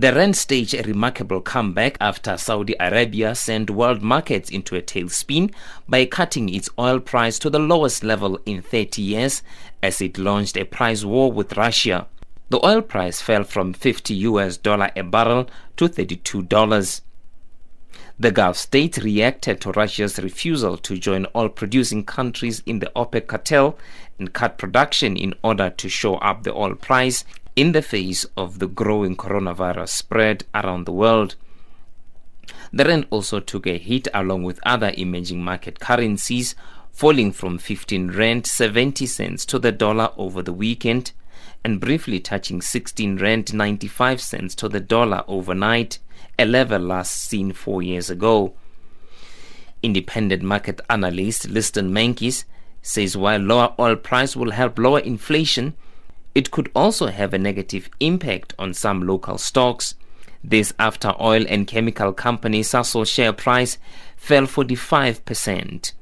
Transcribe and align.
The 0.00 0.14
rand 0.14 0.34
staged 0.34 0.72
a 0.72 0.82
remarkable 0.82 1.42
comeback 1.42 1.98
after 2.00 2.38
Saudi 2.38 2.74
Arabia 2.80 3.34
sent 3.34 3.68
world 3.68 4.00
markets 4.00 4.48
into 4.48 4.74
a 4.74 4.80
tailspin 4.80 5.52
by 5.90 6.06
cutting 6.06 6.48
its 6.48 6.70
oil 6.78 7.00
price 7.00 7.38
to 7.40 7.50
the 7.50 7.58
lowest 7.58 8.02
level 8.02 8.38
in 8.46 8.62
30 8.62 9.02
years 9.02 9.42
as 9.82 10.00
it 10.00 10.16
launched 10.16 10.56
a 10.56 10.64
price 10.64 11.04
war 11.04 11.30
with 11.30 11.54
Russia. 11.54 12.06
The 12.48 12.64
oil 12.64 12.80
price 12.80 13.20
fell 13.20 13.44
from 13.44 13.74
50 13.74 14.14
US 14.14 14.56
dollar 14.56 14.90
a 14.96 15.02
barrel 15.02 15.50
to 15.76 15.86
$32. 15.86 17.02
The 18.18 18.30
Gulf 18.30 18.56
states 18.56 18.98
reacted 18.98 19.60
to 19.60 19.72
Russia's 19.72 20.18
refusal 20.18 20.78
to 20.78 20.96
join 20.96 21.26
oil 21.36 21.50
producing 21.50 22.04
countries 22.04 22.62
in 22.64 22.78
the 22.78 22.90
OPEC 22.96 23.26
cartel 23.26 23.78
and 24.18 24.32
cut 24.32 24.56
production 24.56 25.18
in 25.18 25.34
order 25.44 25.68
to 25.68 25.88
show 25.90 26.14
up 26.16 26.42
the 26.42 26.54
oil 26.54 26.74
price 26.74 27.22
in 27.56 27.72
the 27.72 27.82
face 27.82 28.24
of 28.36 28.58
the 28.58 28.66
growing 28.66 29.16
coronavirus 29.16 29.88
spread 29.88 30.44
around 30.54 30.86
the 30.86 30.92
world. 30.92 31.34
The 32.72 32.84
rand 32.84 33.06
also 33.10 33.40
took 33.40 33.66
a 33.66 33.78
hit 33.78 34.08
along 34.14 34.44
with 34.44 34.60
other 34.64 34.92
emerging 34.96 35.42
market 35.42 35.80
currencies, 35.80 36.54
falling 36.92 37.32
from 37.32 37.58
15 37.58 38.10
rand 38.10 38.46
70 38.46 39.06
cents 39.06 39.44
to 39.46 39.58
the 39.58 39.72
dollar 39.72 40.10
over 40.16 40.42
the 40.42 40.52
weekend 40.52 41.12
and 41.64 41.80
briefly 41.80 42.20
touching 42.20 42.60
16 42.60 43.16
rand 43.18 43.52
95 43.52 44.20
cents 44.20 44.54
to 44.54 44.68
the 44.68 44.80
dollar 44.80 45.24
overnight, 45.26 45.98
a 46.38 46.44
level 46.44 46.80
last 46.80 47.12
seen 47.12 47.52
4 47.52 47.82
years 47.82 48.10
ago. 48.10 48.54
Independent 49.82 50.42
market 50.42 50.80
analyst 50.88 51.48
Liston 51.48 51.90
Meintjes 51.90 52.44
says 52.82 53.16
while 53.16 53.40
lower 53.40 53.74
oil 53.78 53.96
price 53.96 54.36
will 54.36 54.52
help 54.52 54.78
lower 54.78 55.00
inflation, 55.00 55.74
it 56.34 56.50
could 56.50 56.70
also 56.74 57.06
have 57.06 57.34
a 57.34 57.38
negative 57.38 57.88
impact 58.00 58.54
on 58.58 58.74
some 58.74 59.02
local 59.02 59.38
stocks. 59.38 59.94
This 60.42 60.72
after 60.78 61.14
oil 61.20 61.44
and 61.48 61.66
chemical 61.66 62.12
company 62.12 62.62
Sasol 62.62 63.06
share 63.06 63.32
price 63.32 63.78
fell 64.16 64.44
45%. 64.44 65.92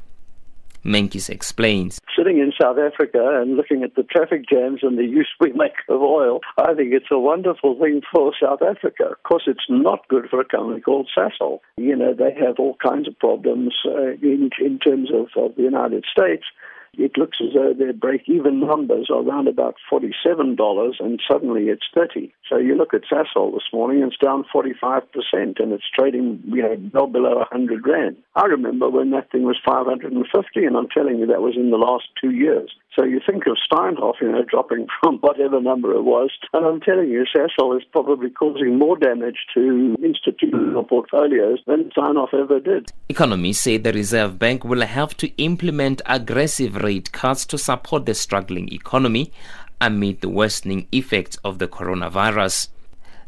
Meintjes 0.84 1.28
explains. 1.28 2.00
Sitting 2.16 2.38
in 2.38 2.52
South 2.60 2.78
Africa 2.78 3.40
and 3.40 3.56
looking 3.56 3.82
at 3.82 3.94
the 3.94 4.04
traffic 4.04 4.48
jams 4.48 4.80
and 4.82 4.96
the 4.96 5.04
use 5.04 5.28
we 5.40 5.52
make 5.52 5.72
of 5.88 6.00
oil, 6.00 6.40
I 6.56 6.74
think 6.74 6.92
it's 6.92 7.10
a 7.10 7.18
wonderful 7.18 7.78
thing 7.78 8.00
for 8.12 8.32
South 8.40 8.62
Africa. 8.62 9.04
Of 9.10 9.22
course, 9.24 9.44
it's 9.46 9.66
not 9.68 10.06
good 10.08 10.28
for 10.30 10.40
a 10.40 10.44
company 10.44 10.80
called 10.80 11.08
Sasol. 11.16 11.60
You 11.76 11.96
know, 11.96 12.14
they 12.14 12.32
have 12.34 12.58
all 12.58 12.76
kinds 12.82 13.08
of 13.08 13.18
problems 13.18 13.74
uh, 13.84 14.12
in, 14.22 14.50
in 14.60 14.78
terms 14.78 15.10
of, 15.12 15.28
of 15.36 15.56
the 15.56 15.62
United 15.62 16.04
States 16.10 16.44
it 16.94 17.16
looks 17.16 17.38
as 17.40 17.54
though 17.54 17.72
their 17.72 17.92
break-even 17.92 18.60
numbers 18.60 19.08
are 19.10 19.22
around 19.22 19.48
about 19.48 19.76
$47 19.90 21.00
and 21.00 21.20
suddenly 21.26 21.64
it's 21.64 21.86
30. 21.94 22.32
So 22.48 22.56
you 22.56 22.76
look 22.76 22.94
at 22.94 23.02
Sasol 23.10 23.52
this 23.52 23.68
morning, 23.72 24.02
it's 24.02 24.16
down 24.16 24.44
45% 24.54 25.02
and 25.32 25.72
it's 25.72 25.84
trading, 25.94 26.42
you 26.46 26.62
know, 26.62 26.76
well 26.92 27.06
below 27.06 27.36
100 27.36 27.86
Rand. 27.86 28.16
I 28.34 28.46
remember 28.46 28.88
when 28.88 29.10
that 29.10 29.30
thing 29.30 29.44
was 29.44 29.58
550 29.64 30.64
and 30.64 30.76
I'm 30.76 30.88
telling 30.88 31.18
you 31.18 31.26
that 31.26 31.42
was 31.42 31.56
in 31.56 31.70
the 31.70 31.76
last 31.76 32.06
two 32.20 32.30
years. 32.30 32.72
So 32.98 33.04
you 33.04 33.20
think 33.24 33.46
of 33.46 33.56
Steinhoff, 33.70 34.14
you 34.20 34.32
know, 34.32 34.42
dropping 34.42 34.88
from 35.00 35.18
whatever 35.18 35.60
number 35.60 35.92
it 35.92 36.02
was, 36.02 36.30
and 36.52 36.66
I'm 36.66 36.80
telling 36.80 37.08
you, 37.08 37.24
Sasol 37.32 37.76
is 37.76 37.84
probably 37.92 38.28
causing 38.28 38.76
more 38.76 38.98
damage 38.98 39.36
to 39.54 39.96
institutional 40.02 40.82
portfolios 40.82 41.60
than 41.68 41.90
Steinhoff 41.96 42.34
ever 42.34 42.58
did. 42.58 42.90
Economists 43.08 43.60
say 43.60 43.76
the 43.76 43.92
Reserve 43.92 44.38
Bank 44.38 44.64
will 44.64 44.84
have 44.84 45.16
to 45.18 45.28
implement 45.40 46.02
aggressive 46.06 46.74
rate 46.82 47.12
cuts 47.12 47.46
to 47.46 47.56
support 47.56 48.04
the 48.04 48.14
struggling 48.14 48.72
economy 48.72 49.32
amid 49.80 50.20
the 50.20 50.28
worsening 50.28 50.88
effects 50.90 51.38
of 51.44 51.60
the 51.60 51.68
coronavirus. 51.68 52.68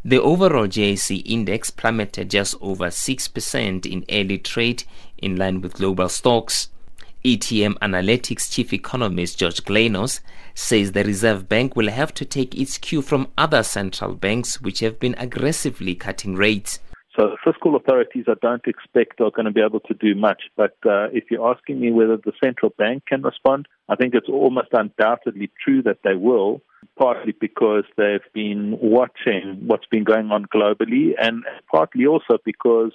The 0.05 0.21
overall 0.21 0.67
JSE 0.67 1.23
index 1.25 1.71
plummeted 1.71 2.31
just 2.31 2.57
over 2.61 2.87
6% 2.87 3.87
in 3.87 4.05
early 4.11 4.39
trade 4.39 4.83
in 5.19 5.37
line 5.37 5.61
with 5.61 5.75
global 5.75 6.09
stocks. 6.09 6.70
ETM 7.23 7.79
Analytics 7.81 8.50
chief 8.50 8.72
economist 8.72 9.39
George 9.39 9.62
Glynos 9.65 10.21
says 10.55 10.93
the 10.93 11.05
Reserve 11.05 11.50
Bank 11.50 11.77
will 11.77 11.91
have 11.91 12.15
to 12.15 12.25
take 12.25 12.55
its 12.59 12.78
cue 12.78 13.03
from 13.03 13.28
other 13.37 13.62
central 13.62 14.15
banks 14.15 14.62
which 14.62 14.81
have 14.81 14.99
been 14.99 15.15
aggressively 15.19 15.94
cutting 15.94 16.34
rates. 16.34 16.78
So 17.15 17.37
fiscal 17.44 17.77
authorities 17.77 18.25
I 18.27 18.34
don't 18.41 18.67
expect 18.67 19.21
are 19.21 19.31
going 19.31 19.44
to 19.44 19.50
be 19.50 19.61
able 19.61 19.81
to 19.81 19.94
do 19.94 20.15
much. 20.15 20.44
But 20.56 20.77
uh, 20.87 21.09
if 21.12 21.25
you're 21.31 21.47
asking 21.47 21.81
me 21.81 21.91
whether 21.93 22.17
the 22.17 22.33
central 22.43 22.72
bank 22.78 23.03
can 23.06 23.21
respond, 23.21 23.69
I 23.91 23.97
think 23.97 24.15
it's 24.15 24.28
almost 24.28 24.69
undoubtedly 24.73 25.50
true 25.62 25.83
that 25.83 25.99
they 26.03 26.15
will, 26.15 26.62
partly 26.99 27.34
because 27.39 27.84
they've 27.99 28.21
been 28.33 28.78
watching 28.81 29.61
what's 29.67 29.87
been 29.91 30.05
going 30.05 30.31
on 30.31 30.47
globally 30.47 31.12
and 31.21 31.44
partly 31.71 32.06
also 32.06 32.39
because 32.47 32.93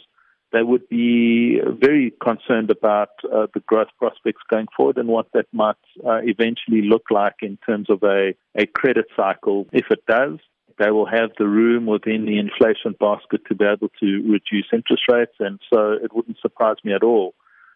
they 0.56 0.64
would 0.64 0.88
be 0.88 1.60
very 1.86 2.14
concerned 2.24 2.72
about 2.72 3.10
uh, 3.26 3.48
the 3.54 3.60
growth 3.68 3.90
prospects 4.00 4.42
going 4.50 4.68
forward 4.76 4.98
and 4.98 5.10
what 5.10 5.28
that 5.34 5.48
might 5.52 5.76
uh, 6.08 6.22
eventually 6.24 6.82
look 6.82 7.04
like 7.12 7.36
in 7.42 7.58
terms 7.66 7.90
of 7.90 8.02
a, 8.04 8.34
a 8.56 8.66
credit 8.66 9.08
cycle. 9.18 9.68
If 9.74 9.88
it 9.92 10.06
does, 10.08 10.40
they 10.80 10.92
will 10.92 11.08
have 11.08 11.32
the 11.38 11.48
room 11.48 11.86
within 11.86 12.26
the 12.26 12.40
inflation 12.40 12.96
basket 12.98 13.42
to 13.48 13.56
be 13.56 13.66
able 13.66 13.90
to 14.00 14.32
reduce 14.32 14.68
interest 14.72 15.04
rates. 15.10 15.34
And 15.40 15.60
so 15.72 15.92
it 15.92 16.16
wouldn't 16.16 16.38
surprise 16.42 16.78
me 16.86 16.94
at 16.94 17.04
all 17.04 17.34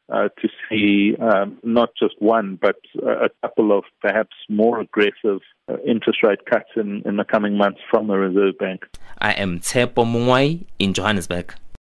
uh, 0.10 0.30
to 0.42 0.48
see 0.70 1.18
um, 1.18 1.58
not 1.64 1.90
just 2.02 2.16
one, 2.20 2.58
but 2.62 2.78
a 3.04 3.30
couple 3.42 3.78
of 3.78 3.84
perhaps 4.02 4.36
more 4.48 4.80
aggressive 4.80 5.42
uh, 5.68 5.78
interest 5.86 6.24
rate 6.24 6.46
cuts 6.50 6.70
in, 6.78 7.02
in 7.06 7.18
the 7.18 7.26
coming 7.26 7.58
months 7.58 7.82
from 7.92 8.08
the 8.08 8.16
Reserve 8.16 8.58
Bank. 8.58 8.86
I 9.18 9.34
am 9.34 9.60
Tshepo 9.60 10.06
Mungwai 10.06 10.64
in 10.80 10.94
Johannesburg. 10.94 11.54